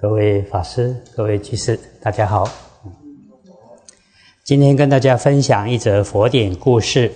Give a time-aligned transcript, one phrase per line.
[0.00, 2.48] 各位法师、各位居士，大家好。
[4.44, 7.12] 今天跟大家分享一则佛典故事。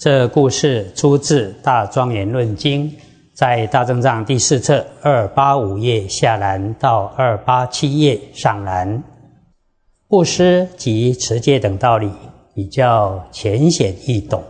[0.00, 2.90] 这故事出自《大庄严论经》，
[3.34, 9.00] 在大正藏第四册二八五页下栏到二八七页上栏。
[10.08, 12.10] 布施及持戒等道理
[12.52, 14.42] 比较浅显易懂，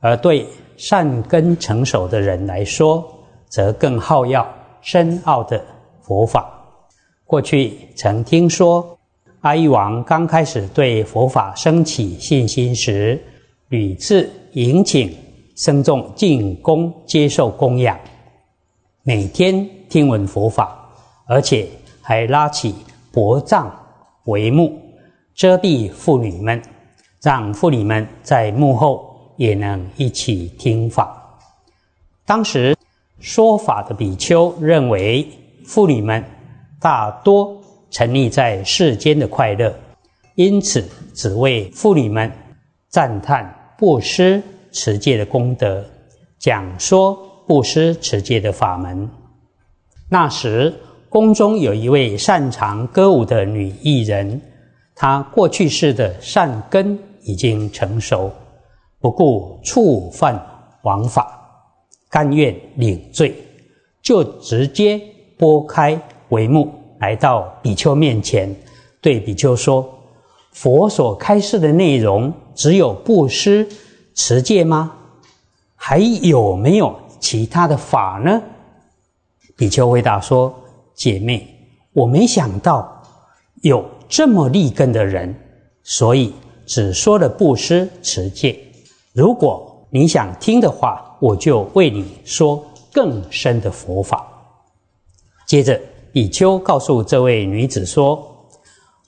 [0.00, 0.46] 而对
[0.78, 3.06] 善根成熟的人来说，
[3.50, 4.48] 则更好要
[4.80, 5.62] 深奥的
[6.00, 6.56] 佛法。
[7.30, 8.98] 过去曾听说，
[9.42, 13.22] 阿育王刚开始对佛法升起信心时，
[13.68, 15.16] 屡次迎请
[15.54, 17.96] 僧众进宫接受供养，
[19.04, 20.76] 每天听闻佛法，
[21.28, 21.68] 而且
[22.02, 22.74] 还拉起
[23.12, 23.72] 薄帐
[24.24, 24.76] 帷幕
[25.32, 26.60] 遮蔽妇女们，
[27.22, 31.16] 让妇女们在幕后也能一起听法。
[32.26, 32.76] 当时
[33.20, 35.24] 说法的比丘认为，
[35.64, 36.24] 妇女们。
[36.80, 39.74] 大多沉溺在世间的快乐，
[40.34, 40.82] 因此
[41.14, 42.32] 只为妇女们
[42.88, 45.84] 赞叹布施持戒的功德，
[46.38, 47.14] 讲说
[47.46, 49.08] 布施持戒的法门。
[50.08, 50.74] 那时
[51.08, 54.40] 宫中有一位擅长歌舞的女艺人，
[54.94, 58.32] 她过去世的善根已经成熟，
[59.00, 60.40] 不顾触犯
[60.82, 61.38] 王法，
[62.08, 63.34] 甘愿领罪，
[64.00, 64.98] 就直接
[65.36, 66.00] 拨开。
[66.30, 68.54] 帷幕来到比丘面前，
[69.00, 69.88] 对比丘说
[70.52, 73.68] ：“佛所开示的内容只有布施、
[74.14, 74.92] 持戒吗？
[75.74, 78.40] 还有没有其他的法呢？”
[79.56, 80.54] 比丘回答说
[80.94, 81.46] ：“姐妹，
[81.92, 83.02] 我没想到
[83.62, 85.34] 有这么立根的人，
[85.82, 86.32] 所以
[86.64, 88.58] 只说了布施、持戒。
[89.12, 94.26] 如果你想听的话，我就为你说更深的佛法。”
[95.48, 95.80] 接着。
[96.12, 98.48] 比丘告诉这位女子说：“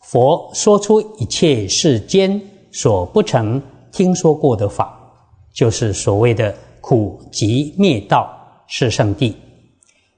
[0.02, 4.96] 佛说出一切世间所不曾听说过的法，
[5.52, 8.30] 就是所谓的苦集灭道
[8.68, 9.36] 是圣地。”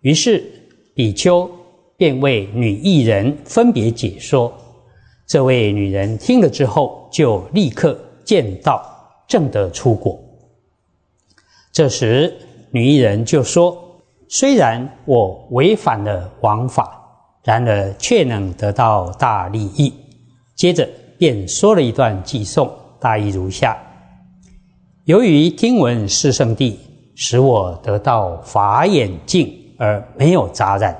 [0.03, 0.45] 于是
[0.95, 1.51] 比丘
[1.97, 4.53] 便为女艺人分别解说。
[5.27, 8.85] 这位女人听了之后，就立刻见到
[9.27, 10.21] 正得出果。
[11.73, 12.37] 这时
[12.71, 13.84] 女艺人就说。
[14.29, 17.01] 虽然我违反了王法，
[17.43, 19.93] 然而却能得到大利益。
[20.57, 23.77] 接着便说了一段偈颂，大意如下：
[25.05, 26.79] 由于听闻是圣地，
[27.15, 30.97] 使我得到法眼净而没有杂染。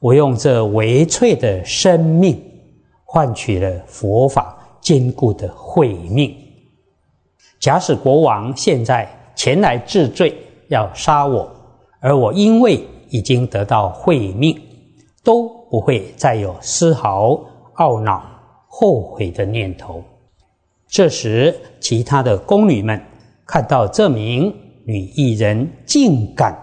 [0.00, 2.38] 我用这唯粹的生命，
[3.04, 6.36] 换取了佛法坚固的慧命。
[7.58, 10.36] 假使国王现在前来治罪，
[10.68, 11.50] 要杀我。
[12.04, 14.54] 而我因为已经得到慧命，
[15.22, 17.30] 都不会再有丝毫
[17.76, 18.22] 懊恼、
[18.68, 20.04] 后悔的念头。
[20.86, 23.00] 这时，其他的宫女们
[23.46, 24.54] 看到这名
[24.84, 26.54] 女艺人竟敢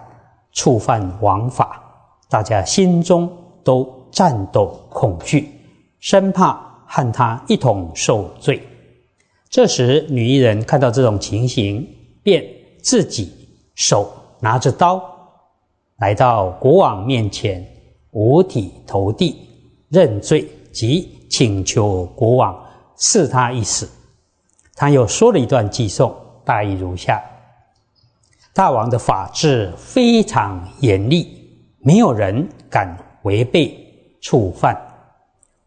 [0.52, 1.82] 触犯王法，
[2.30, 3.28] 大家心中
[3.64, 5.50] 都战斗恐惧，
[6.00, 6.54] 生怕
[6.86, 8.62] 和她一同受罪。
[9.50, 11.84] 这时，女艺人看到这种情形，
[12.22, 12.46] 便
[12.84, 13.34] 自己
[13.74, 14.08] 手
[14.40, 15.11] 拿着刀。
[16.02, 17.64] 来到国王面前，
[18.10, 19.48] 五体投地
[19.88, 22.60] 认罪，及请求国王
[22.96, 23.88] 赐他一死。
[24.74, 26.12] 他又说了一段偈颂，
[26.44, 27.22] 大意如下：
[28.52, 31.28] 大王的法制非常严厉，
[31.78, 33.72] 没有人敢违背
[34.22, 34.76] 触犯。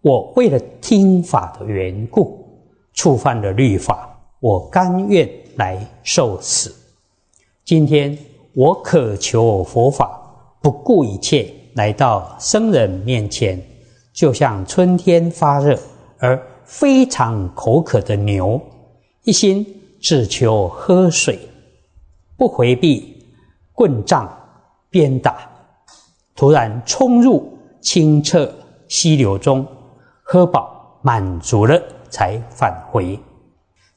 [0.00, 2.44] 我为了听法的缘故，
[2.92, 6.74] 触犯了律法，我甘愿来受死。
[7.64, 8.18] 今天
[8.52, 10.22] 我渴求佛法。
[10.64, 13.62] 不顾一切来到僧人面前，
[14.14, 15.78] 就像春天发热
[16.19, 18.58] 而非常口渴的牛，
[19.25, 19.66] 一心
[20.00, 21.38] 只求喝水，
[22.38, 23.26] 不回避
[23.75, 24.26] 棍杖
[24.88, 25.36] 鞭打，
[26.34, 28.50] 突然冲入清澈
[28.88, 29.66] 溪流中，
[30.22, 31.78] 喝饱满足了
[32.08, 33.20] 才返回。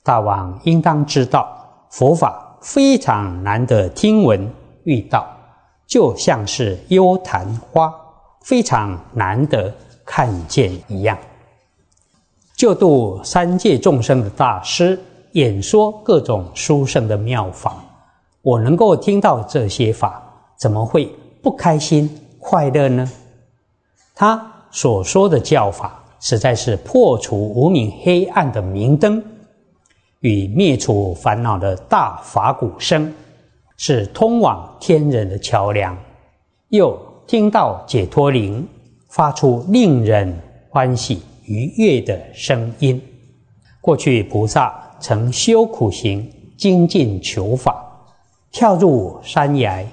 [0.04, 4.54] 大王应当知道，佛法非常难得听闻
[4.84, 5.37] 遇到。
[5.88, 7.92] 就像是幽昙花，
[8.42, 9.74] 非常难得
[10.06, 11.18] 看见一样。
[12.56, 15.00] 救度三界众生的大师
[15.32, 17.78] 演说各种殊胜的妙法，
[18.42, 20.22] 我能够听到这些法，
[20.58, 21.06] 怎么会
[21.42, 22.10] 不开心
[22.40, 23.10] 快乐呢？
[24.14, 29.24] 他所说的教法，实在是破除无明黑暗的明灯，
[30.22, 33.14] 与灭除烦恼的大法鼓声。
[33.78, 35.98] 是通往天人的桥梁，
[36.70, 38.68] 又听到解脱铃，
[39.10, 40.36] 发出令人
[40.70, 43.02] 欢喜愉悦的声音。
[43.80, 46.28] 过去菩萨曾修苦行，
[46.58, 47.86] 精进求法，
[48.52, 49.86] 跳入山崖，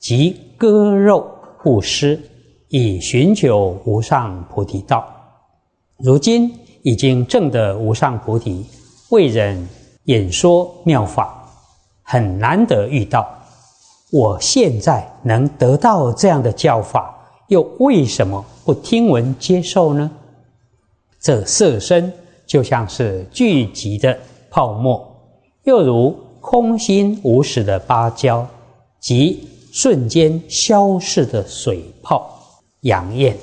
[0.00, 1.24] 及割肉
[1.58, 2.20] 护尸，
[2.68, 5.06] 以寻求无上菩提道。
[5.98, 6.52] 如今
[6.82, 8.66] 已经证得无上菩提，
[9.10, 9.68] 为人
[10.04, 11.37] 演说妙法，
[12.10, 13.28] 很难得遇到。
[14.10, 17.14] 我现在能得到这样的教法，
[17.48, 20.10] 又为什么不听闻接受呢？
[21.20, 22.10] 这色身。
[22.46, 24.18] 就像是聚集的
[24.48, 25.06] 泡沫，
[25.64, 28.48] 又如空心无实的芭蕉，
[28.98, 32.40] 即瞬间消逝的水泡，
[32.80, 33.36] 养艳。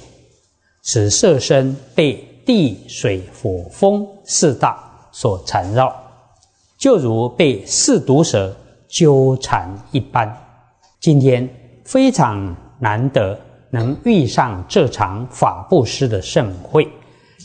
[0.82, 2.16] 此色身被
[2.48, 5.96] 地水火风四大所缠绕，
[6.86, 8.56] 就如被四毒蛇
[8.88, 10.32] 纠缠一般。
[11.00, 11.50] 今天
[11.84, 13.36] 非常难得
[13.72, 16.88] 能遇上这场法布施的盛会，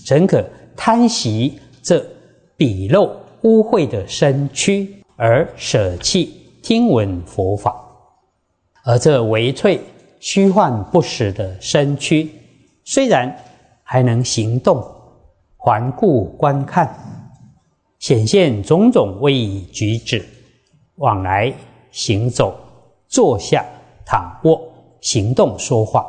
[0.07, 0.45] 怎可？
[0.77, 1.99] 贪惜这
[2.59, 3.11] 鄙陋
[3.41, 7.73] 污秽的身躯，而舍弃听闻佛法；
[8.85, 9.81] 而这唯粹
[10.19, 12.31] 虚幻不实的身躯，
[12.85, 13.35] 虽然
[13.83, 14.87] 还能行动、
[15.57, 16.95] 环顾观看，
[18.01, 20.25] 显现种种威仪举止，
[20.97, 21.55] 往来
[21.93, 22.59] 行走、
[23.07, 23.65] 坐下、
[24.05, 24.61] 躺卧、
[25.01, 26.05] 行动、说话，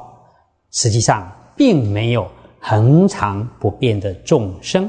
[0.71, 2.27] 实际上并没有。
[2.63, 4.87] 恒常不变的众生，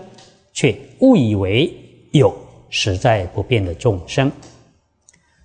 [0.52, 1.74] 却误以为
[2.10, 2.30] 有
[2.68, 4.30] 实在不变的众生。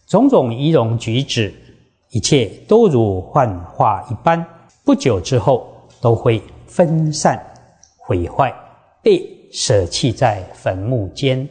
[0.07, 1.53] 种种仪容举止，
[2.09, 4.45] 一切都如幻化一般，
[4.83, 7.41] 不久之后都会分散
[7.97, 8.53] 毁坏，
[9.01, 11.47] 被舍弃在坟墓间。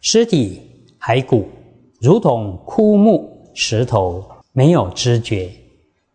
[0.00, 0.60] 尸体
[1.00, 1.48] 骸骨
[2.00, 5.50] 如同枯木石头，没有知觉，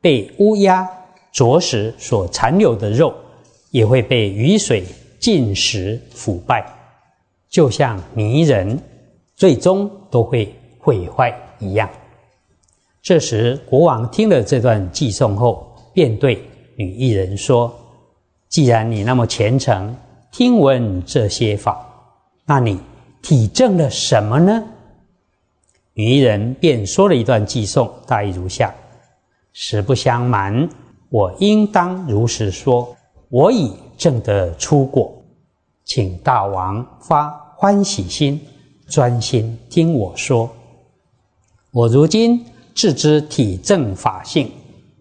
[0.01, 0.88] 被乌鸦。
[1.34, 3.13] 啄食所残留的肉，
[3.69, 4.84] 也会被雨水
[5.19, 6.66] 浸湿腐败，
[7.48, 8.80] 就像泥人，
[9.36, 11.88] 最终都会毁坏一样。
[13.04, 16.42] 这时，国王听了这段寄送后，便对
[16.75, 17.72] 女艺人说
[18.50, 19.95] ：“既然你那么虔诚，
[20.38, 21.84] 听闻这些法，
[22.45, 22.80] 那你
[23.24, 24.63] 体证了什么呢？”
[25.95, 28.72] 女艺人便说了一段寄送，大意如下
[29.51, 30.69] ：“实不相瞒。”
[31.10, 32.95] 我应当如实说，
[33.30, 35.12] 我已证得出果，
[35.86, 38.39] 请大王发欢喜心，
[38.88, 40.48] 专心听我说。
[41.72, 42.45] 我如今
[42.75, 44.51] 自知体证法性，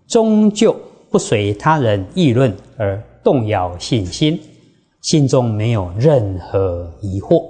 [0.08, 0.74] 终究
[1.10, 4.40] 不随他人议论而动摇信心，
[5.06, 7.46] 心中没有任何疑惑，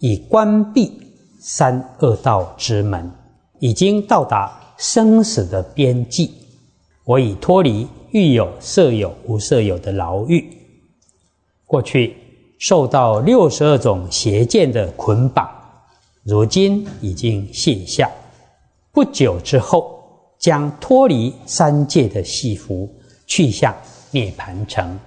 [0.00, 1.00] 已关闭
[1.38, 3.08] 三恶道之门，
[3.60, 6.28] 已经到达生死的边际。
[7.04, 10.44] 我已脱离欲有、色有、无色有的牢狱，
[11.66, 12.16] 过去
[12.58, 15.48] 受到六十二种邪见的捆绑，
[16.24, 18.10] 如今已经卸下。
[18.90, 20.00] 不久之后，
[20.40, 22.92] 将脱离三界的戏服，
[23.24, 23.72] 去向
[24.10, 24.98] 涅盘城。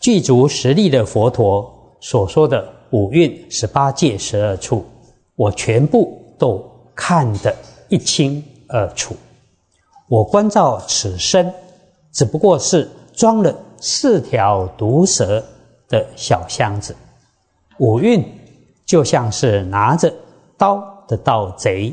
[0.00, 1.70] 具足实力的佛陀
[2.00, 4.82] 所说的五蕴、十八界、十二处，
[5.36, 6.64] 我全部都
[6.94, 7.54] 看得
[7.90, 9.14] 一清二楚。
[10.08, 11.52] 我关照此身，
[12.12, 15.44] 只不过是装了四条毒蛇
[15.86, 16.94] 的小箱子；
[17.78, 18.24] 五蕴
[18.86, 20.10] 就像是拿着
[20.56, 21.92] 刀的盗贼；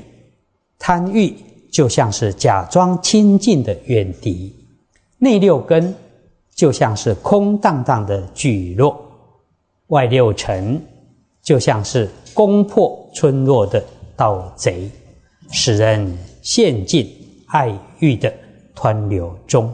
[0.80, 1.36] 贪欲
[1.70, 4.54] 就像是假装亲近的怨敌；
[5.18, 5.94] 内六根
[6.58, 8.94] 就像是空荡荡的聚落；
[9.88, 10.86] 外六尘
[11.42, 13.82] 就像是攻破村落的
[14.18, 14.92] 盗贼，
[15.50, 17.10] 使人陷进。
[17.50, 18.34] 爱欲的
[18.76, 19.72] 湍流中，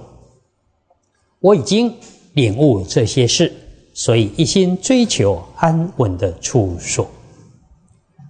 [1.40, 1.92] 我已经
[2.34, 3.52] 领悟这些事，
[3.96, 7.08] 所以一心追求安稳的处所。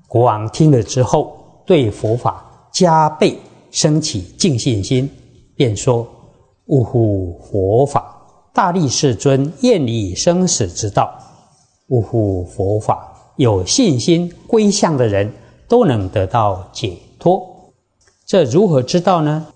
[0.07, 3.38] 国王听了之后，对佛法加倍
[3.69, 5.10] 升起敬信心，
[5.57, 6.07] 便说
[6.67, 8.12] ：“呜呼，佛法
[8.53, 11.12] 大力士尊厌离生死之道。
[11.88, 15.33] 呜呼，佛法有信心归向的人
[15.67, 17.43] 都能得到解脱。”
[18.25, 19.48] 这如何知道呢？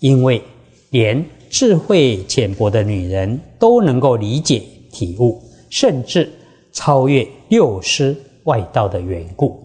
[0.00, 0.42] 因为
[0.90, 6.30] 连智慧浅薄的女人都能够理解体悟，甚至
[6.72, 9.58] 超越六师外道的缘故。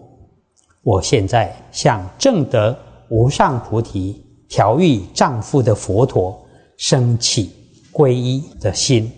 [0.82, 2.76] 我现在向正得
[3.08, 6.36] 无上菩提、调御丈夫的佛陀
[6.76, 7.50] 升起
[7.96, 9.10] 皈依的心，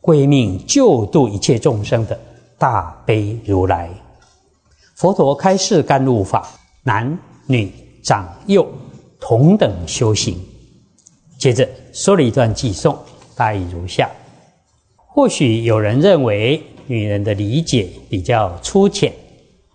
[0.00, 2.18] 归命救度一切众生的
[2.58, 3.88] 大悲如来。
[4.96, 6.50] 佛陀开示甘露法，
[6.82, 7.72] 男女。
[8.00, 8.66] 长幼
[9.20, 10.38] 同等修行。
[11.36, 12.96] 接着说了一段偈颂，
[13.36, 14.10] 大意如下：
[14.96, 19.12] 或许有人认为女人的理解比较粗浅，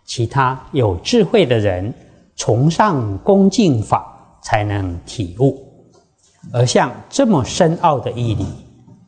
[0.03, 1.93] 其他有智慧的人
[2.35, 5.62] 崇尚恭敬法才能体悟，
[6.51, 8.45] 而像这么深奥的义理，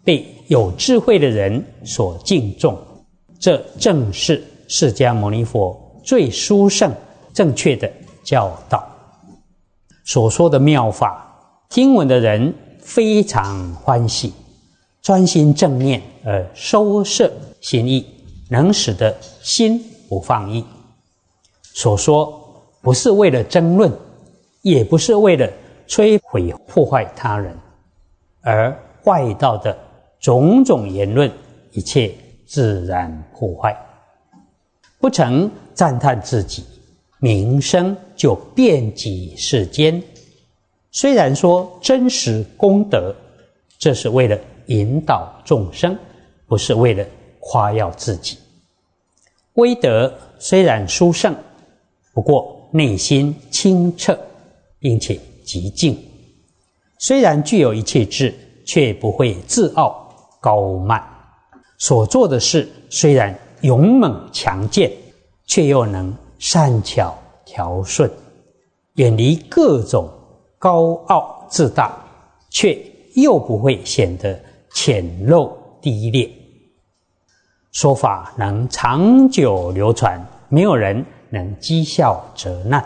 [0.03, 2.77] 被有智慧的人所敬重，
[3.39, 6.93] 这正是释迦牟尼佛最殊胜、
[7.33, 7.91] 正确的
[8.23, 8.87] 教导。
[10.05, 11.25] 所说的妙法，
[11.69, 14.31] 听闻的人非常欢喜，
[15.01, 18.05] 专心正念而收摄心意，
[18.49, 20.63] 能使得心不放逸。
[21.73, 23.91] 所说不是为了争论，
[24.61, 25.49] 也不是为了
[25.87, 27.57] 摧毁破坏他人，
[28.41, 29.77] 而外道的
[30.19, 31.31] 种种言论，
[31.71, 32.13] 一切
[32.45, 33.75] 自然破坏。
[34.99, 36.63] 不曾赞叹自己。
[37.19, 40.03] 名声就遍及世间。
[40.91, 43.15] 虽然说真实功德，
[43.79, 44.37] 这是为了
[44.67, 45.97] 引导众生，
[46.45, 47.03] 不是为了
[47.39, 48.37] 夸耀自己。
[49.53, 51.33] 威德虽然殊胜，
[52.13, 54.15] 不过内心清澈，
[54.77, 55.97] 并且极静。
[56.97, 58.33] 虽然具有一切智，
[58.65, 60.07] 却不会自傲
[60.41, 61.01] 高慢。
[61.77, 64.91] 所做的事虽然勇猛强健，
[65.45, 66.13] 却又能。
[66.37, 68.11] 善巧调顺，
[68.95, 70.07] 远离各种
[70.59, 71.97] 高傲自大，
[72.49, 72.77] 却
[73.15, 74.37] 又不会显得
[74.73, 75.49] 浅陋
[75.81, 76.29] 低劣。
[77.71, 82.85] 说法能长久流传，没有人能讥笑责难。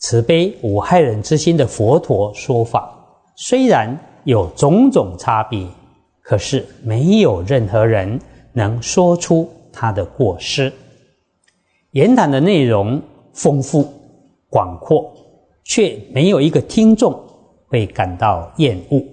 [0.00, 2.90] 慈悲无害人之心的佛陀说法，
[3.36, 5.66] 虽然有种种差别，
[6.22, 8.18] 可是没有任何人
[8.54, 10.72] 能说出他的过失。
[11.90, 13.00] 言谈的内容
[13.34, 13.86] 丰富
[14.48, 15.12] 广阔，
[15.64, 17.12] 却没有一个听众
[17.68, 19.04] 会感到厌恶。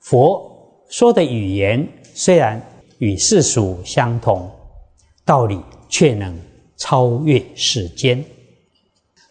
[0.00, 0.50] 佛
[0.88, 2.60] 说的语言虽然
[2.98, 4.50] 与世俗相同，
[5.24, 6.36] 道理却能
[6.76, 8.22] 超越世间。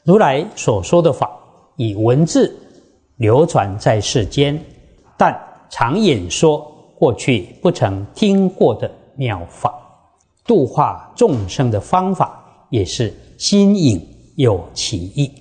[0.09, 1.29] 如来所说的法，
[1.75, 2.51] 以文字
[3.17, 4.59] 流传在世间，
[5.15, 5.39] 但
[5.69, 9.71] 常演说过去不曾听过的妙法。
[10.47, 14.03] 度化众生的方法也是新颖
[14.35, 15.31] 有奇异。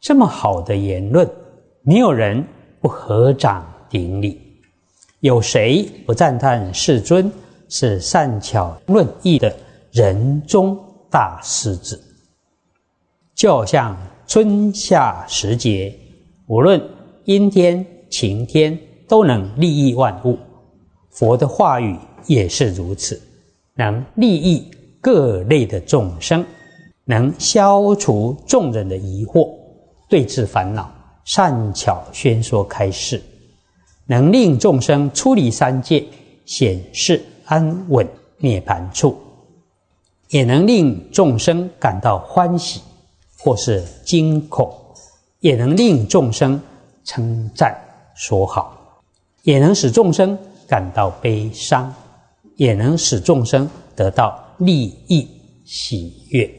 [0.00, 1.30] 这么好的言论，
[1.82, 2.42] 没有人
[2.80, 4.40] 不合掌顶礼。
[5.20, 7.30] 有谁不赞叹世尊
[7.68, 9.54] 是善巧论义的
[9.92, 10.74] 人中
[11.10, 12.02] 大师子？
[13.38, 15.94] 就像春夏时节，
[16.48, 16.82] 无论
[17.24, 18.76] 阴天晴天，
[19.06, 20.36] 都能利益万物。
[21.10, 23.22] 佛的话语也是如此。
[23.76, 24.68] 能利益
[25.00, 26.44] 各类的众生，
[27.04, 29.48] 能消除众人的疑惑、
[30.08, 30.92] 对治烦恼，
[31.24, 33.22] 善巧宣说开示，
[34.08, 36.04] 能令众生出离三界，
[36.44, 38.04] 显示安稳
[38.38, 39.16] 涅盘处，
[40.30, 42.80] 也能令众生感到欢喜，
[43.38, 44.70] 或是惊恐，
[45.40, 46.60] 也能令众生
[47.04, 47.78] 称赞
[48.14, 48.76] 说好，
[49.42, 51.94] 也能使众生感到悲伤。
[52.56, 55.28] 也能使众生得到利益
[55.64, 56.50] 喜悦，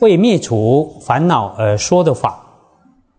[0.00, 2.44] 为灭除烦恼而说的法，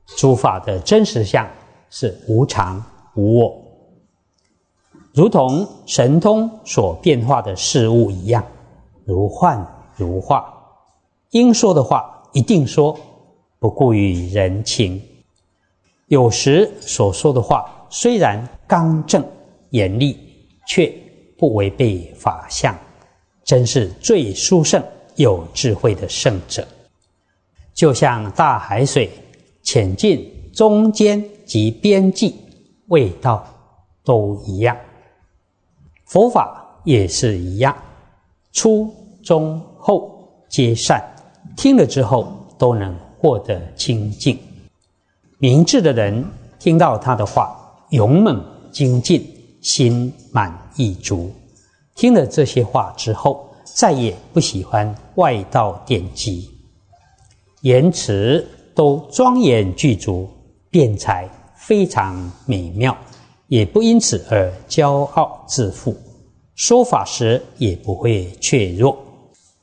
[0.05, 1.49] 诸法的真实相
[1.89, 2.79] 是无常
[3.15, 3.55] 无我，
[5.15, 8.45] 如同神通所变化的事物一样，
[9.03, 10.53] 如幻如化。
[11.31, 12.99] 应说的话一定说，
[13.59, 15.01] 不顾于人情。
[16.07, 19.25] 有时所说的话虽然刚正
[19.69, 20.17] 严厉，
[20.67, 20.93] 却。
[21.35, 22.73] 不违背法相，
[23.43, 24.81] 真是最殊胜、
[25.15, 26.65] 有智慧的圣者。
[27.73, 29.09] 就像大海水
[29.61, 32.33] 浅近中间及边际，
[32.87, 33.45] 味道
[34.05, 34.77] 都一样。
[36.05, 37.75] 佛法也是一样，
[38.53, 38.89] 初
[39.21, 41.03] 中后皆善，
[41.55, 44.37] 听了之后都能获得清净。
[45.37, 46.23] 明智的人
[46.59, 47.55] 听到他的话，
[47.89, 49.29] 勇猛精进。
[49.63, 51.31] 心满意足，
[51.95, 56.49] 听了这些话之后，再也不喜欢外道典籍，
[57.61, 58.45] 言辞
[58.75, 60.29] 都庄严具足，
[60.69, 62.93] 辩才非常美妙，
[63.47, 65.95] 也不因此而骄傲自负，
[66.55, 68.97] 说法时也不会怯弱，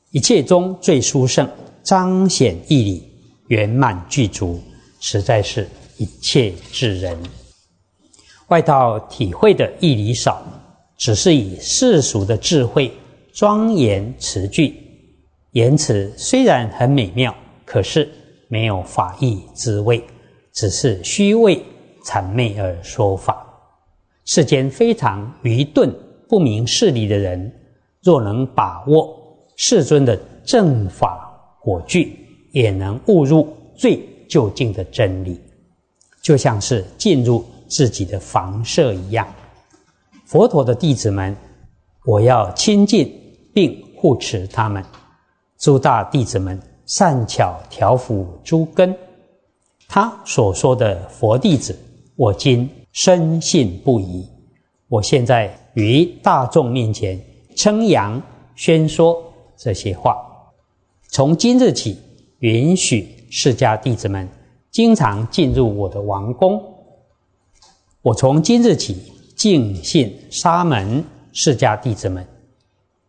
[0.09, 1.47] 一切中最殊胜，
[1.83, 3.11] 彰显义理，
[3.47, 4.61] 圆满具足，
[4.99, 7.17] 实在是一切智人。
[8.49, 10.43] 外道体会的义理少，
[10.97, 12.91] 只是以世俗的智慧
[13.33, 14.75] 庄严词句，
[15.51, 17.33] 言辞虽然很美妙，
[17.65, 18.07] 可是
[18.47, 20.03] 没有法义之味，
[20.53, 21.63] 只是虚伪
[22.05, 23.47] 谄媚而说法。
[24.25, 25.91] 世间非常愚钝、
[26.29, 27.51] 不明事理的人，
[28.03, 29.17] 若能把握
[29.55, 31.30] 世尊的正法
[31.63, 32.11] 火炬，
[32.51, 35.39] 也能悟入最究竟的真理，
[36.23, 39.27] 就像是进入自己的房舍一样。
[40.25, 41.37] 佛陀的弟子们，
[42.05, 43.13] 我要亲近
[43.53, 44.81] 并护持他们；
[45.59, 48.97] 诸大弟子们，善巧调伏诸根。
[49.87, 51.77] 他所说的佛弟子，
[52.15, 54.27] 我今深信不疑。
[54.87, 57.21] 我现在于大众面前
[57.55, 58.21] 称扬
[58.55, 59.21] 宣说
[59.57, 60.15] 这些话，
[61.13, 61.97] 从今日起，
[62.39, 64.25] 允许释迦弟子们
[64.71, 66.63] 经常进入我的王宫。
[68.01, 68.95] 我从今日起
[69.35, 71.03] 敬信沙门
[71.33, 72.25] 释迦弟子们，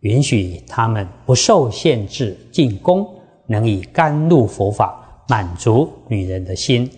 [0.01, 3.09] 允许他们不受限制进宫，
[3.47, 6.91] 能以甘露佛法满足女人的心，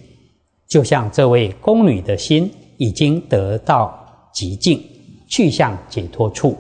[0.67, 4.01] 就像这位宫女的心已经得到。
[4.33, 4.83] 极静
[5.29, 6.57] 去向解脱处，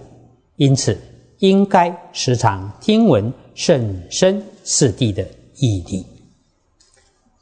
[0.54, 0.96] 因此
[1.38, 6.06] 应该时常听闻甚深四谛的义理。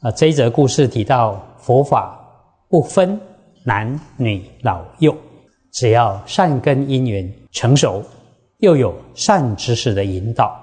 [0.01, 2.19] 啊，这一则故事提到佛法
[2.69, 3.19] 不分
[3.63, 5.15] 男女老幼，
[5.71, 8.03] 只要善根因缘成熟，
[8.59, 10.57] 又有善知识的引导，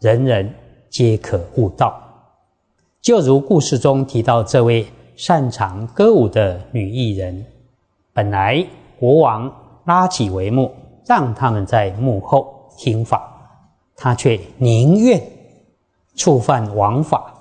[0.00, 0.52] 人人
[0.90, 2.02] 皆可悟道。
[3.00, 4.86] 就如故事中提到这位
[5.16, 7.46] 擅长歌舞的女艺人，
[8.12, 8.66] 本来。
[8.98, 13.35] 国王拉起帷幕，让他们在幕后听法，
[13.96, 15.22] 他却宁愿
[16.14, 17.32] 触犯王法，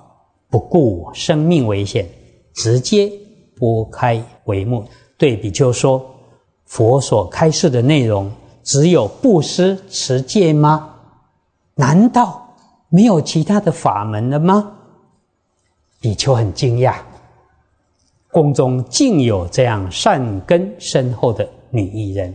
[0.50, 2.07] 不顾生命危险，
[2.53, 3.12] 直接
[3.57, 4.85] 拨开帷幕，
[5.17, 6.03] 对比丘说
[6.65, 8.31] ：“佛所开示的内容
[8.63, 10.95] 只有布施持戒吗？
[11.75, 12.55] 难道
[12.89, 14.71] 没有其他的法门了吗？”
[16.00, 16.95] 比丘很惊讶。
[18.31, 22.33] 宫中竟有这样善根深厚的女艺人，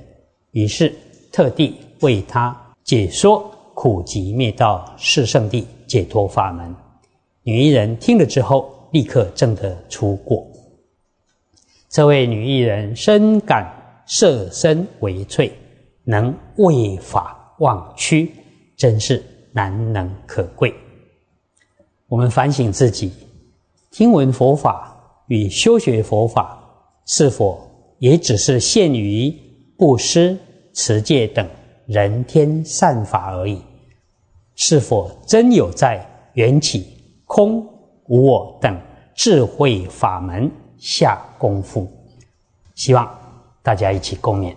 [0.53, 0.95] 于是
[1.31, 3.50] 特地为她解说
[3.82, 6.76] 苦集灭道四圣地解脱法门。
[7.45, 10.47] 女艺人听了之后，立刻证得出果。
[11.88, 13.66] 这位女艺人深感
[14.06, 15.50] 色身为脆，
[16.04, 18.30] 能为法忘躯，
[18.76, 20.75] 真是难能可贵。
[22.06, 23.10] 我们反省自己，
[23.90, 24.88] 听闻佛法。
[25.28, 26.58] 与修学佛法
[27.06, 27.58] 是否
[27.99, 29.32] 也只是限于
[29.78, 30.36] 布施、
[30.75, 31.49] 持戒等
[31.86, 33.62] 人天善法而已？
[34.63, 36.87] 是否真有在缘起、
[37.25, 37.67] 空、
[38.09, 38.79] 无我等
[39.15, 41.91] 智慧法门下功夫？
[42.75, 43.09] 希望
[43.63, 44.55] 大家一起共勉。